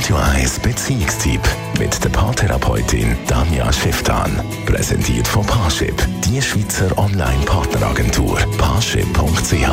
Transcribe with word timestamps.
Radio 0.00 0.16
1 0.16 0.60
Beziehungstyp 0.60 1.42
mit 1.78 2.02
der 2.02 2.08
Paartherapeutin 2.08 3.14
Danja 3.26 3.70
Schifftan. 3.70 4.42
Präsentiert 4.64 5.28
von 5.28 5.44
Paarship, 5.44 5.94
die 6.24 6.40
Schweizer 6.40 6.96
Online-Partneragentur. 6.96 8.38
Paarship.ch 8.56 9.68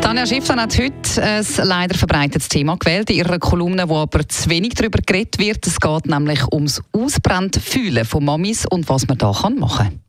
Tanja 0.00 0.26
Schifftan 0.26 0.60
hat 0.60 0.76
heute 0.76 1.22
ein 1.22 1.46
leider 1.62 1.96
verbreitetes 1.96 2.48
Thema 2.48 2.76
gewählt 2.76 3.10
in 3.10 3.16
ihrer 3.18 3.38
Kolumne, 3.38 3.88
wo 3.88 3.98
aber 3.98 4.28
zu 4.28 4.50
wenig 4.50 4.74
darüber 4.74 4.98
geredet 5.06 5.38
wird. 5.38 5.64
Es 5.64 5.78
geht 5.78 6.06
nämlich 6.06 6.52
ums 6.52 6.82
Ausbrenntfühlen 6.90 8.04
von 8.04 8.24
Mamis 8.24 8.66
und 8.66 8.88
was 8.88 9.06
man 9.06 9.18
da 9.18 9.30
machen 9.30 9.60
kann. 9.60 10.01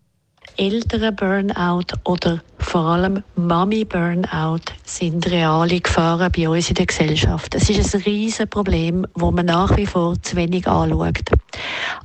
Eltern-Burnout 0.58 1.96
oder 2.04 2.42
vor 2.60 2.86
allem 2.86 3.24
Mami-Burnout 3.36 4.62
sind 4.86 5.30
reale 5.30 5.82
Gefahren 5.82 6.32
bei 6.32 6.48
uns 6.48 6.70
in 6.70 6.76
der 6.76 6.86
Gesellschaft. 6.86 7.56
Es 7.56 7.70
ist 7.70 7.96
ein 7.96 8.02
riesiges 8.02 8.48
Problem, 8.48 9.06
das 9.14 9.32
man 9.32 9.46
nach 9.46 9.76
wie 9.78 9.86
vor 9.86 10.16
zu 10.22 10.36
wenig 10.36 10.68
anschaut. 10.68 11.30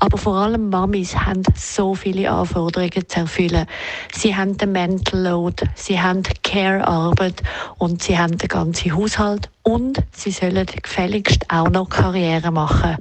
Aber 0.00 0.18
vor 0.18 0.36
allem 0.36 0.68
Mamis 0.68 1.16
haben 1.16 1.42
so 1.54 1.94
viele 1.94 2.30
Anforderungen 2.30 3.08
zu 3.08 3.20
erfüllen. 3.20 3.66
Sie 4.12 4.34
haben 4.34 4.56
den 4.56 4.72
Mental 4.72 5.20
Load, 5.20 5.64
sie 5.74 6.00
haben 6.00 6.22
Care-Arbeit 6.42 7.42
und 7.78 8.02
sie 8.02 8.18
haben 8.18 8.36
den 8.38 8.48
ganzen 8.48 8.94
Haushalt 8.94 9.50
und 9.68 9.98
sie 10.12 10.30
sollen 10.30 10.64
gefälligst 10.82 11.44
auch 11.50 11.68
noch 11.68 11.90
Karriere 11.90 12.50
machen. 12.50 12.96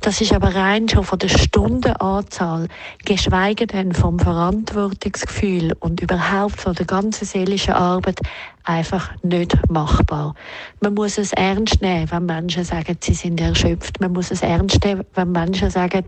Das 0.00 0.20
ist 0.20 0.32
aber 0.32 0.54
rein 0.54 0.88
schon 0.88 1.02
von 1.02 1.18
der 1.18 1.28
Stundenanzahl, 1.28 2.68
geschweige 3.04 3.66
denn 3.66 3.92
vom 3.92 4.20
Verantwortungsgefühl 4.20 5.72
und 5.80 6.00
überhaupt 6.00 6.60
von 6.60 6.74
der 6.74 6.86
ganzen 6.86 7.24
seelischen 7.24 7.74
Arbeit 7.74 8.20
einfach 8.64 9.10
nicht 9.22 9.56
machbar. 9.70 10.34
Man 10.80 10.94
muss 10.94 11.18
es 11.18 11.32
ernst 11.32 11.82
nehmen, 11.82 12.10
wenn 12.10 12.26
Menschen 12.26 12.64
sagen, 12.64 12.96
sie 13.00 13.12
sind 13.12 13.40
erschöpft. 13.40 14.00
Man 14.00 14.12
muss 14.12 14.30
es 14.30 14.42
ernst 14.42 14.82
nehmen, 14.84 15.04
wenn 15.14 15.32
Menschen 15.32 15.70
sagen, 15.70 16.04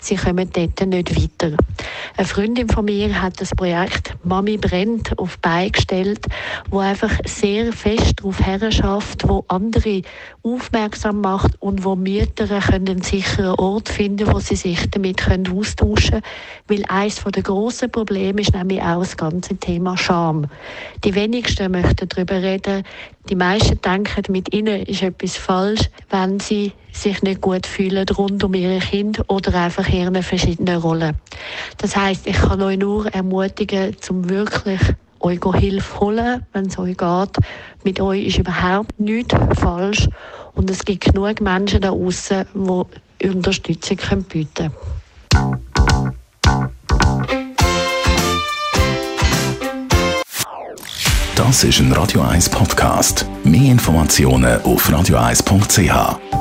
sie 0.00 0.16
kommen 0.16 0.50
dort 0.52 0.86
nicht 0.86 1.16
weiter. 1.16 1.56
Eine 2.16 2.26
Freundin 2.26 2.68
von 2.68 2.84
mir 2.84 3.22
hat 3.22 3.40
das 3.40 3.50
Projekt 3.50 4.16
Mami 4.24 4.56
brennt 4.56 5.16
auf 5.18 5.38
beigestellt, 5.38 6.26
wo 6.68 6.80
einfach 6.80 7.12
sehr 7.24 7.72
fest 7.72 8.14
darauf 8.18 8.40
herschafft, 8.40 9.28
wo 9.28 9.44
andere 9.50 10.02
aufmerksam 10.42 11.20
macht 11.20 11.60
und 11.60 11.84
wo 11.84 11.96
Mütter 11.96 12.46
können 12.46 12.88
einen 12.88 13.02
sicheren 13.02 13.54
Ort 13.56 13.88
finden, 13.88 14.32
wo 14.32 14.38
sie 14.38 14.56
sich 14.56 14.90
damit 14.90 15.18
können 15.18 15.50
austauschen 15.56 16.22
können. 16.22 16.22
Weil 16.68 16.84
eines 16.88 17.22
der 17.22 17.42
grossen 17.42 17.90
Probleme 17.90 18.40
ist 18.40 18.54
nämlich 18.54 18.80
auch 18.80 19.00
das 19.00 19.16
ganze 19.16 19.56
Thema 19.56 19.96
Scham. 19.96 20.46
Die 21.04 21.14
wenigsten 21.14 21.72
möchten 21.72 22.08
darüber 22.08 22.42
reden. 22.42 22.84
Die 23.28 23.34
meisten 23.34 23.80
denken, 23.80 24.32
mit 24.32 24.54
ihnen 24.54 24.82
ist 24.82 25.02
etwas 25.02 25.36
falsch, 25.36 25.90
wenn 26.08 26.40
sie 26.40 26.72
sich 26.92 27.22
nicht 27.22 27.40
gut 27.40 27.66
fühlen 27.66 28.06
rund 28.08 28.42
um 28.44 28.54
ihre 28.54 28.78
Kinder 28.78 29.24
oder 29.28 29.54
einfach 29.54 29.88
ihren 29.88 30.22
verschiedenen 30.22 30.78
Rollen. 30.78 31.16
Das 31.78 31.96
heißt, 31.96 32.26
ich 32.26 32.36
kann 32.36 32.62
euch 32.62 32.78
nur 32.78 33.06
ermutigen, 33.06 33.96
zum 34.00 34.28
wirklich 34.28 34.80
euch 35.20 35.40
Hilfe 35.58 36.00
holen, 36.00 36.46
wenn 36.52 36.66
es 36.66 36.78
euch 36.78 36.96
geht. 36.96 37.36
Mit 37.84 38.00
euch 38.00 38.26
ist 38.26 38.38
überhaupt 38.38 38.98
nichts 38.98 39.34
falsch 39.58 40.08
und 40.54 40.70
es 40.70 40.84
gibt 40.84 41.04
genug 41.04 41.40
Menschen 41.40 41.80
da 41.80 41.90
draußen, 41.90 42.46
die 43.22 43.28
Unterstützung 43.28 44.24
bieten 44.24 44.70
können. 44.70 45.70
Das 51.36 51.64
ist 51.64 51.80
ein 51.80 51.90
Radio 51.92 52.20
1 52.20 52.50
Podcast. 52.50 53.26
Mehr 53.44 53.72
Informationen 53.72 54.60
auf 54.62 54.88
radio1.ch. 54.88 56.39